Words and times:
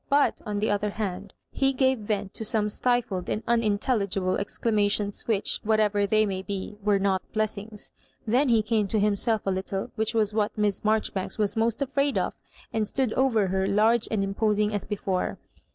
But, 0.09 0.41
on 0.47 0.57
the 0.57 0.71
other 0.71 0.89
hand, 0.89 1.31
he 1.51 1.73
gave 1.73 1.99
vent 1.99 2.33
to 2.33 2.43
some 2.43 2.69
stifled 2.69 3.29
and 3.29 3.43
unintelligible 3.45 4.35
ex 4.39 4.57
damations 4.57 5.27
which, 5.27 5.59
whatever 5.63 6.07
they 6.07 6.25
might 6.25 6.47
be, 6.47 6.79
were 6.81 6.97
not 6.97 7.21
blessings. 7.33 7.91
Then 8.25 8.49
he 8.49 8.63
came 8.63 8.87
to 8.87 8.99
himself 8.99 9.45
a 9.45 9.51
little, 9.51 9.91
which. 9.93 10.15
was 10.15 10.33
what 10.33 10.57
Miss 10.57 10.79
Maijoribanks 10.79 11.37
was 11.37 11.55
most 11.55 11.83
afraid 11.83 12.17
of, 12.17 12.33
and 12.73 12.87
stood 12.87 13.13
over 13.13 13.49
her, 13.49 13.67
large 13.67 14.07
and 14.09 14.23
imposing 14.23 14.73
as 14.73 14.83
before. 14.85 15.37